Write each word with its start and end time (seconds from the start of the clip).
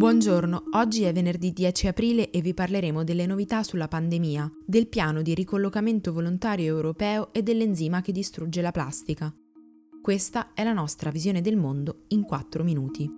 Buongiorno, 0.00 0.62
oggi 0.76 1.02
è 1.02 1.12
venerdì 1.12 1.52
10 1.52 1.88
aprile 1.88 2.30
e 2.30 2.40
vi 2.40 2.54
parleremo 2.54 3.04
delle 3.04 3.26
novità 3.26 3.62
sulla 3.62 3.86
pandemia, 3.86 4.50
del 4.64 4.86
piano 4.86 5.20
di 5.20 5.34
ricollocamento 5.34 6.10
volontario 6.14 6.74
europeo 6.74 7.34
e 7.34 7.42
dell'enzima 7.42 8.00
che 8.00 8.10
distrugge 8.10 8.62
la 8.62 8.70
plastica. 8.70 9.30
Questa 10.00 10.54
è 10.54 10.64
la 10.64 10.72
nostra 10.72 11.10
visione 11.10 11.42
del 11.42 11.58
mondo 11.58 12.04
in 12.08 12.22
4 12.22 12.64
minuti. 12.64 13.10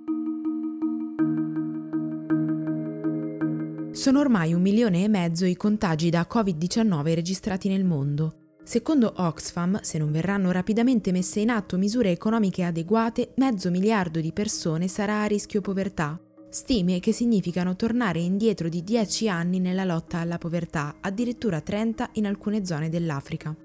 Sono 3.92 4.18
ormai 4.18 4.52
un 4.52 4.60
milione 4.60 5.04
e 5.04 5.08
mezzo 5.08 5.44
i 5.44 5.54
contagi 5.54 6.10
da 6.10 6.26
Covid-19 6.28 7.14
registrati 7.14 7.68
nel 7.68 7.84
mondo. 7.84 8.56
Secondo 8.64 9.12
Oxfam, 9.18 9.78
se 9.82 9.98
non 9.98 10.10
verranno 10.10 10.50
rapidamente 10.50 11.12
messe 11.12 11.38
in 11.38 11.50
atto 11.50 11.78
misure 11.78 12.10
economiche 12.10 12.64
adeguate, 12.64 13.34
mezzo 13.36 13.70
miliardo 13.70 14.20
di 14.20 14.32
persone 14.32 14.88
sarà 14.88 15.22
a 15.22 15.26
rischio 15.26 15.60
povertà. 15.60 16.20
Stime 16.52 17.00
che 17.00 17.12
significano 17.12 17.76
tornare 17.76 18.18
indietro 18.18 18.68
di 18.68 18.84
10 18.84 19.26
anni 19.26 19.58
nella 19.58 19.84
lotta 19.84 20.18
alla 20.18 20.36
povertà, 20.36 20.96
addirittura 21.00 21.62
30 21.62 22.10
in 22.16 22.26
alcune 22.26 22.66
zone 22.66 22.90
dell'Africa. 22.90 23.56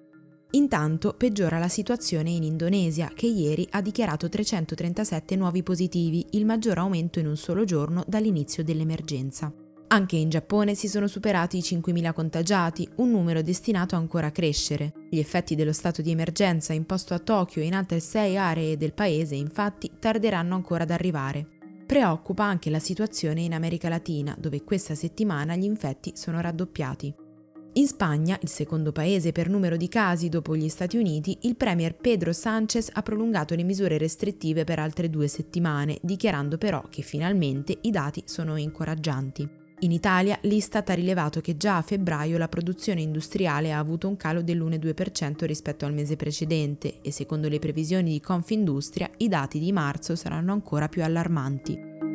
Intanto 0.51 1.13
peggiora 1.17 1.59
la 1.59 1.67
situazione 1.67 2.29
in 2.29 2.43
Indonesia, 2.43 3.11
che 3.13 3.27
ieri 3.27 3.67
ha 3.71 3.81
dichiarato 3.81 4.29
337 4.29 5.35
nuovi 5.35 5.63
positivi, 5.63 6.27
il 6.31 6.45
maggior 6.45 6.77
aumento 6.77 7.19
in 7.19 7.27
un 7.27 7.35
solo 7.35 7.65
giorno 7.65 8.05
dall'inizio 8.07 8.63
dell'emergenza. 8.63 9.53
Anche 9.89 10.15
in 10.15 10.29
Giappone 10.29 10.73
si 10.73 10.87
sono 10.87 11.07
superati 11.07 11.57
i 11.57 11.61
5.000 11.61 12.13
contagiati, 12.13 12.87
un 12.95 13.11
numero 13.11 13.41
destinato 13.41 13.97
ancora 13.97 14.27
a 14.27 14.31
crescere. 14.31 14.93
Gli 15.09 15.19
effetti 15.19 15.55
dello 15.55 15.73
stato 15.73 16.01
di 16.01 16.11
emergenza 16.11 16.71
imposto 16.71 17.13
a 17.13 17.19
Tokyo 17.19 17.61
e 17.61 17.65
in 17.65 17.75
altre 17.75 17.99
sei 17.99 18.37
aree 18.37 18.77
del 18.77 18.93
paese, 18.93 19.35
infatti, 19.35 19.91
tarderanno 19.99 20.55
ancora 20.55 20.83
ad 20.83 20.91
arrivare. 20.91 21.55
Preoccupa 21.87 22.43
anche 22.43 22.69
la 22.69 22.79
situazione 22.79 23.43
in 23.43 23.53
America 23.53 23.87
Latina, 23.87 24.35
dove 24.37 24.65
questa 24.65 24.93
settimana 24.93 25.55
gli 25.55 25.63
infetti 25.63 26.11
sono 26.15 26.41
raddoppiati. 26.41 27.15
In 27.75 27.87
Spagna, 27.87 28.37
il 28.41 28.49
secondo 28.49 28.91
paese 28.91 29.31
per 29.31 29.47
numero 29.47 29.77
di 29.77 29.87
casi 29.87 30.27
dopo 30.27 30.57
gli 30.57 30.67
Stati 30.67 30.97
Uniti, 30.97 31.37
il 31.43 31.55
premier 31.55 31.95
Pedro 31.95 32.33
Sánchez 32.33 32.89
ha 32.91 33.01
prolungato 33.01 33.55
le 33.55 33.63
misure 33.63 33.97
restrittive 33.97 34.65
per 34.65 34.79
altre 34.79 35.09
due 35.09 35.29
settimane, 35.29 35.97
dichiarando 36.01 36.57
però 36.57 36.83
che 36.89 37.03
finalmente 37.03 37.77
i 37.83 37.89
dati 37.89 38.21
sono 38.25 38.57
incoraggianti. 38.57 39.66
In 39.81 39.91
Italia 39.91 40.39
l'Istat 40.41 40.89
ha 40.89 40.95
rilevato 40.95 41.39
che 41.39 41.55
già 41.55 41.77
a 41.77 41.81
febbraio 41.83 42.39
la 42.39 42.47
produzione 42.47 43.01
industriale 43.01 43.71
ha 43.71 43.77
avuto 43.77 44.07
un 44.07 44.17
calo 44.17 44.41
dell'1,2% 44.41 45.45
rispetto 45.45 45.85
al 45.85 45.93
mese 45.93 46.15
precedente 46.15 46.99
e 47.03 47.11
secondo 47.11 47.47
le 47.47 47.59
previsioni 47.59 48.13
di 48.13 48.19
Confindustria 48.19 49.07
i 49.17 49.27
dati 49.27 49.59
di 49.59 49.71
marzo 49.71 50.15
saranno 50.15 50.51
ancora 50.51 50.87
più 50.87 51.03
allarmanti. 51.03 52.06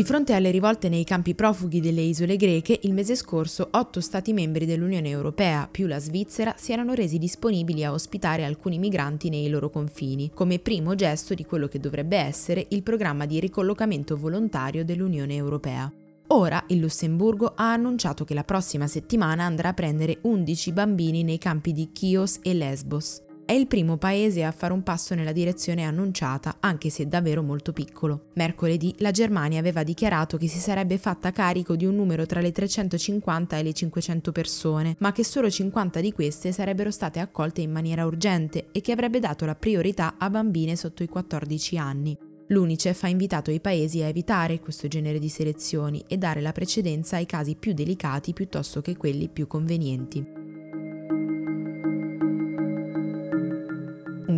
Di 0.00 0.06
fronte 0.06 0.32
alle 0.32 0.50
rivolte 0.50 0.88
nei 0.88 1.04
campi 1.04 1.34
profughi 1.34 1.78
delle 1.78 2.00
isole 2.00 2.36
greche, 2.36 2.78
il 2.84 2.94
mese 2.94 3.14
scorso 3.14 3.68
otto 3.72 4.00
Stati 4.00 4.32
membri 4.32 4.64
dell'Unione 4.64 5.10
Europea, 5.10 5.68
più 5.70 5.86
la 5.86 5.98
Svizzera, 5.98 6.54
si 6.56 6.72
erano 6.72 6.94
resi 6.94 7.18
disponibili 7.18 7.84
a 7.84 7.92
ospitare 7.92 8.46
alcuni 8.46 8.78
migranti 8.78 9.28
nei 9.28 9.50
loro 9.50 9.68
confini, 9.68 10.30
come 10.32 10.58
primo 10.58 10.94
gesto 10.94 11.34
di 11.34 11.44
quello 11.44 11.68
che 11.68 11.80
dovrebbe 11.80 12.16
essere 12.16 12.64
il 12.70 12.82
programma 12.82 13.26
di 13.26 13.40
ricollocamento 13.40 14.16
volontario 14.16 14.86
dell'Unione 14.86 15.34
Europea. 15.34 15.92
Ora 16.28 16.64
il 16.68 16.78
Lussemburgo 16.78 17.52
ha 17.54 17.70
annunciato 17.70 18.24
che 18.24 18.32
la 18.32 18.42
prossima 18.44 18.86
settimana 18.86 19.44
andrà 19.44 19.68
a 19.68 19.74
prendere 19.74 20.16
11 20.22 20.72
bambini 20.72 21.22
nei 21.22 21.36
campi 21.36 21.74
di 21.74 21.90
Chios 21.92 22.38
e 22.40 22.54
Lesbos 22.54 23.28
è 23.50 23.54
il 23.54 23.66
primo 23.66 23.96
paese 23.96 24.44
a 24.44 24.52
fare 24.52 24.72
un 24.72 24.84
passo 24.84 25.16
nella 25.16 25.32
direzione 25.32 25.82
annunciata, 25.82 26.58
anche 26.60 26.88
se 26.88 27.08
davvero 27.08 27.42
molto 27.42 27.72
piccolo. 27.72 28.26
Mercoledì 28.34 28.94
la 28.98 29.10
Germania 29.10 29.58
aveva 29.58 29.82
dichiarato 29.82 30.36
che 30.36 30.46
si 30.46 30.60
sarebbe 30.60 30.98
fatta 30.98 31.32
carico 31.32 31.74
di 31.74 31.84
un 31.84 31.96
numero 31.96 32.26
tra 32.26 32.40
le 32.40 32.52
350 32.52 33.56
e 33.56 33.62
le 33.64 33.72
500 33.72 34.30
persone, 34.30 34.94
ma 35.00 35.10
che 35.10 35.24
solo 35.24 35.50
50 35.50 36.00
di 36.00 36.12
queste 36.12 36.52
sarebbero 36.52 36.92
state 36.92 37.18
accolte 37.18 37.60
in 37.60 37.72
maniera 37.72 38.06
urgente 38.06 38.68
e 38.70 38.80
che 38.80 38.92
avrebbe 38.92 39.18
dato 39.18 39.44
la 39.46 39.56
priorità 39.56 40.14
a 40.16 40.30
bambine 40.30 40.76
sotto 40.76 41.02
i 41.02 41.08
14 41.08 41.76
anni. 41.76 42.16
L'UNICEF 42.50 43.02
ha 43.02 43.08
invitato 43.08 43.50
i 43.50 43.58
paesi 43.58 44.00
a 44.00 44.06
evitare 44.06 44.60
questo 44.60 44.86
genere 44.86 45.18
di 45.18 45.28
selezioni 45.28 46.04
e 46.06 46.18
dare 46.18 46.40
la 46.40 46.52
precedenza 46.52 47.16
ai 47.16 47.26
casi 47.26 47.56
più 47.56 47.72
delicati 47.72 48.32
piuttosto 48.32 48.80
che 48.80 48.96
quelli 48.96 49.28
più 49.28 49.48
convenienti. 49.48 50.39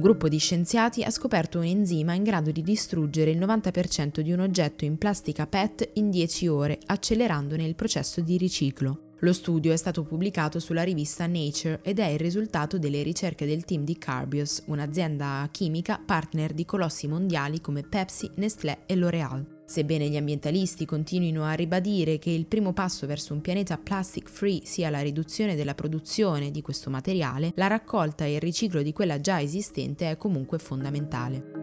Gruppo 0.03 0.29
di 0.29 0.37
scienziati 0.37 1.03
ha 1.03 1.11
scoperto 1.11 1.59
un 1.59 1.65
enzima 1.65 2.13
in 2.13 2.25
grado 2.25 2.51
di 2.51 2.63
distruggere 2.63 3.31
il 3.31 3.39
90% 3.39 4.21
di 4.21 4.33
un 4.33 4.41
oggetto 4.41 4.85
in 4.85 4.99
plastica 4.99 5.47
PET 5.47 5.93
in 5.95 6.11
10 6.11 6.49
ore, 6.49 6.79
accelerandone 6.85 7.65
il 7.65 7.75
processo 7.75 8.21
di 8.21 8.37
riciclo. 8.37 9.13
Lo 9.21 9.33
studio 9.33 9.73
è 9.73 9.77
stato 9.77 10.03
pubblicato 10.03 10.59
sulla 10.59 10.83
rivista 10.83 11.27
Nature 11.27 11.79
ed 11.83 12.01
è 12.01 12.07
il 12.07 12.19
risultato 12.19 12.77
delle 12.77 13.03
ricerche 13.03 13.47
del 13.47 13.65
team 13.65 13.85
di 13.85 13.97
Carbios, 13.97 14.65
un'azienda 14.67 15.49
chimica 15.51 16.03
partner 16.05 16.53
di 16.53 16.65
colossi 16.65 17.07
mondiali 17.07 17.61
come 17.61 17.83
Pepsi, 17.83 18.29
Nestlé 18.35 18.81
e 18.87 18.97
L'Oreal. 18.97 19.52
Sebbene 19.65 20.09
gli 20.09 20.17
ambientalisti 20.17 20.85
continuino 20.85 21.45
a 21.45 21.53
ribadire 21.53 22.19
che 22.19 22.31
il 22.31 22.47
primo 22.47 22.73
passo 22.73 23.07
verso 23.07 23.33
un 23.33 23.41
pianeta 23.41 23.79
plastic 23.79 24.29
free 24.29 24.61
sia 24.65 24.91
la 24.91 25.01
riduzione 25.01 25.55
della 25.55 25.75
produzione 25.75 26.51
di 26.51 26.61
questo 26.61 26.91
materiale, 26.91 27.53
la 27.57 27.69
raccolta 27.69 28.25
e 28.25 28.35
il 28.35 28.41
riciclo 28.41 28.83
di 28.83 28.93
quella 28.93 29.21
già 29.21 29.41
esistente 29.41 30.11
è 30.11 30.17
comunque 30.17 30.59
fondamentale. 30.59 31.62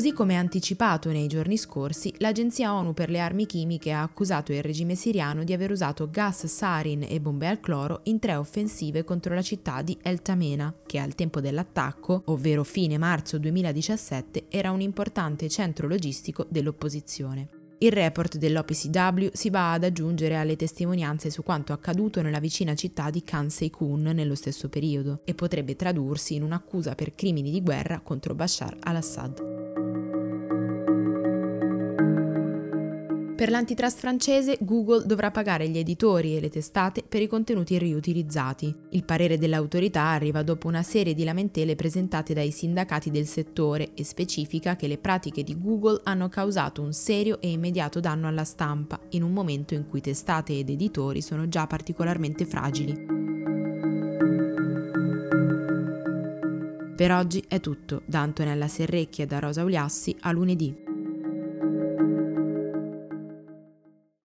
Così 0.00 0.14
come 0.14 0.36
anticipato 0.36 1.10
nei 1.10 1.26
giorni 1.26 1.58
scorsi, 1.58 2.10
l'Agenzia 2.20 2.72
ONU 2.72 2.94
per 2.94 3.10
le 3.10 3.20
armi 3.20 3.44
chimiche 3.44 3.92
ha 3.92 4.00
accusato 4.00 4.50
il 4.50 4.62
regime 4.62 4.94
siriano 4.94 5.44
di 5.44 5.52
aver 5.52 5.70
usato 5.70 6.08
gas 6.08 6.46
sarin 6.46 7.04
e 7.06 7.20
bombe 7.20 7.46
al 7.46 7.60
cloro 7.60 8.00
in 8.04 8.18
tre 8.18 8.34
offensive 8.34 9.04
contro 9.04 9.34
la 9.34 9.42
città 9.42 9.82
di 9.82 9.98
El 10.00 10.22
Tamena, 10.22 10.74
che 10.86 10.98
al 10.98 11.14
tempo 11.14 11.42
dell'attacco, 11.42 12.22
ovvero 12.28 12.64
fine 12.64 12.96
marzo 12.96 13.36
2017, 13.36 14.46
era 14.48 14.70
un 14.70 14.80
importante 14.80 15.50
centro 15.50 15.86
logistico 15.86 16.46
dell'opposizione. 16.48 17.48
Il 17.80 17.92
report 17.92 18.38
dell'OPCW 18.38 19.28
si 19.34 19.50
va 19.50 19.72
ad 19.72 19.84
aggiungere 19.84 20.36
alle 20.36 20.56
testimonianze 20.56 21.28
su 21.28 21.42
quanto 21.42 21.74
accaduto 21.74 22.22
nella 22.22 22.40
vicina 22.40 22.74
città 22.74 23.10
di 23.10 23.22
Khan 23.22 23.50
Seikun 23.50 24.00
nello 24.00 24.34
stesso 24.34 24.70
periodo 24.70 25.20
e 25.24 25.34
potrebbe 25.34 25.76
tradursi 25.76 26.36
in 26.36 26.42
un'accusa 26.42 26.94
per 26.94 27.14
crimini 27.14 27.50
di 27.50 27.60
guerra 27.60 28.00
contro 28.00 28.34
Bashar 28.34 28.74
al-Assad. 28.80 29.49
Per 33.40 33.48
l'antitrust 33.48 34.00
francese, 34.00 34.58
Google 34.60 35.06
dovrà 35.06 35.30
pagare 35.30 35.66
gli 35.66 35.78
editori 35.78 36.36
e 36.36 36.40
le 36.40 36.50
testate 36.50 37.02
per 37.02 37.22
i 37.22 37.26
contenuti 37.26 37.78
riutilizzati. 37.78 38.70
Il 38.90 39.04
parere 39.04 39.38
dell'autorità 39.38 40.02
arriva 40.02 40.42
dopo 40.42 40.68
una 40.68 40.82
serie 40.82 41.14
di 41.14 41.24
lamentele 41.24 41.74
presentate 41.74 42.34
dai 42.34 42.50
sindacati 42.50 43.10
del 43.10 43.24
settore 43.26 43.94
e 43.94 44.04
specifica 44.04 44.76
che 44.76 44.86
le 44.86 44.98
pratiche 44.98 45.42
di 45.42 45.58
Google 45.58 46.02
hanno 46.04 46.28
causato 46.28 46.82
un 46.82 46.92
serio 46.92 47.40
e 47.40 47.48
immediato 47.48 47.98
danno 47.98 48.28
alla 48.28 48.44
stampa, 48.44 49.00
in 49.12 49.22
un 49.22 49.32
momento 49.32 49.72
in 49.72 49.88
cui 49.88 50.02
testate 50.02 50.58
ed 50.58 50.68
editori 50.68 51.22
sono 51.22 51.48
già 51.48 51.66
particolarmente 51.66 52.44
fragili. 52.44 52.92
Per 56.94 57.10
oggi 57.10 57.42
è 57.48 57.58
tutto, 57.60 58.02
da 58.04 58.20
Antonella 58.20 58.68
Serrecchi 58.68 59.22
e 59.22 59.26
da 59.26 59.38
Rosa 59.38 59.64
Uliassi 59.64 60.14
a 60.20 60.30
lunedì. 60.30 60.89